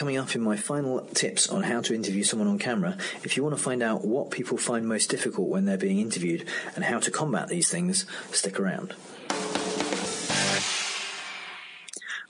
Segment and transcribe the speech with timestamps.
[0.00, 2.96] coming up in my final tips on how to interview someone on camera.
[3.22, 6.48] If you want to find out what people find most difficult when they're being interviewed
[6.74, 8.94] and how to combat these things, stick around.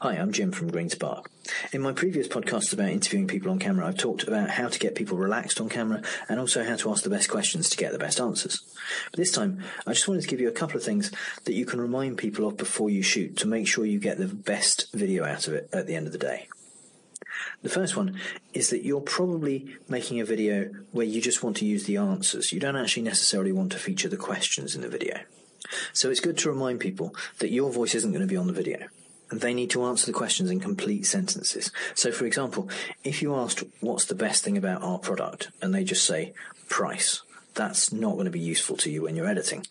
[0.00, 1.30] Hi, I'm Jim from Green Spark.
[1.72, 4.96] In my previous podcasts about interviewing people on camera, I've talked about how to get
[4.96, 7.98] people relaxed on camera and also how to ask the best questions to get the
[8.00, 8.64] best answers.
[9.12, 11.12] But this time, I just wanted to give you a couple of things
[11.44, 14.26] that you can remind people of before you shoot to make sure you get the
[14.26, 16.48] best video out of it at the end of the day.
[17.62, 18.18] The first one
[18.54, 22.52] is that you're probably making a video where you just want to use the answers.
[22.52, 25.20] You don't actually necessarily want to feature the questions in the video.
[25.92, 28.52] So it's good to remind people that your voice isn't going to be on the
[28.52, 28.88] video
[29.30, 31.70] And they need to answer the questions in complete sentences.
[31.95, 32.68] So, for example,
[33.04, 35.50] if you asked, What's the best thing about our product?
[35.62, 36.32] and they just say,
[36.68, 37.22] Price,
[37.54, 39.66] that's not going to be useful to you when you're editing.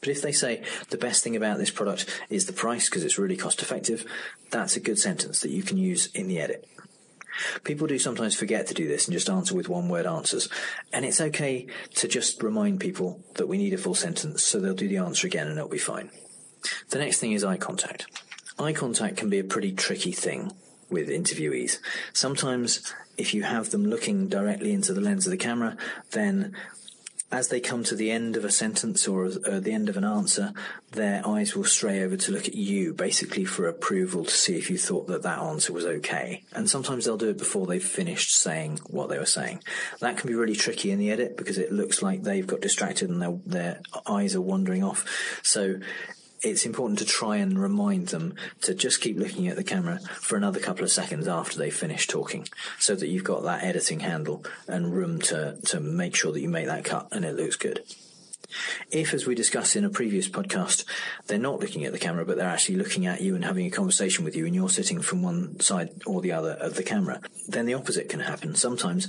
[0.00, 3.18] But if they say, The best thing about this product is the price because it's
[3.18, 4.04] really cost effective,
[4.50, 6.66] that's a good sentence that you can use in the edit.
[7.64, 10.48] People do sometimes forget to do this and just answer with one word answers.
[10.92, 14.74] And it's okay to just remind people that we need a full sentence so they'll
[14.74, 16.10] do the answer again and it'll be fine.
[16.90, 18.06] The next thing is eye contact.
[18.58, 20.52] Eye contact can be a pretty tricky thing
[20.90, 21.78] with interviewees.
[22.12, 25.76] Sometimes, if you have them looking directly into the lens of the camera,
[26.10, 26.54] then
[27.32, 30.04] as they come to the end of a sentence or uh, the end of an
[30.04, 30.52] answer,
[30.90, 34.70] their eyes will stray over to look at you, basically for approval to see if
[34.70, 36.44] you thought that that answer was okay.
[36.52, 39.62] And sometimes they'll do it before they've finished saying what they were saying.
[40.00, 43.08] That can be really tricky in the edit because it looks like they've got distracted
[43.08, 45.40] and their, their eyes are wandering off.
[45.42, 45.76] So
[46.42, 50.36] it's important to try and remind them to just keep looking at the camera for
[50.36, 52.48] another couple of seconds after they finish talking
[52.78, 56.48] so that you've got that editing handle and room to, to make sure that you
[56.48, 57.82] make that cut and it looks good.
[58.90, 60.84] If, as we discussed in a previous podcast,
[61.26, 63.70] they're not looking at the camera, but they're actually looking at you and having a
[63.70, 67.22] conversation with you, and you're sitting from one side or the other of the camera,
[67.48, 68.54] then the opposite can happen.
[68.54, 69.08] Sometimes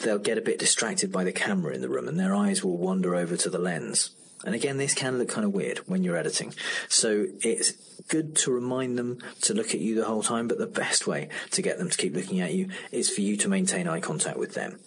[0.00, 2.78] they'll get a bit distracted by the camera in the room and their eyes will
[2.78, 4.10] wander over to the lens.
[4.44, 6.54] And again, this can look kind of weird when you're editing.
[6.88, 7.72] So it's
[8.08, 11.28] good to remind them to look at you the whole time, but the best way
[11.50, 14.38] to get them to keep looking at you is for you to maintain eye contact
[14.38, 14.80] with them.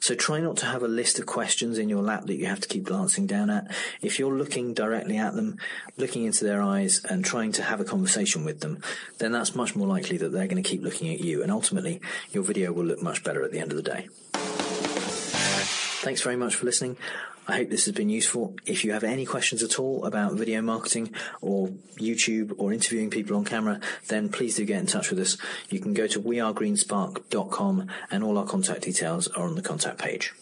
[0.00, 2.60] So try not to have a list of questions in your lap that you have
[2.60, 3.70] to keep glancing down at.
[4.00, 5.58] If you're looking directly at them,
[5.96, 8.80] looking into their eyes and trying to have a conversation with them,
[9.18, 12.00] then that's much more likely that they're going to keep looking at you and ultimately
[12.30, 14.08] your video will look much better at the end of the day.
[16.00, 16.96] Thanks very much for listening.
[17.48, 18.54] I hope this has been useful.
[18.66, 23.36] If you have any questions at all about video marketing or YouTube or interviewing people
[23.36, 25.36] on camera, then please do get in touch with us.
[25.70, 30.34] You can go to wearegreenspark.com and all our contact details are on the contact page.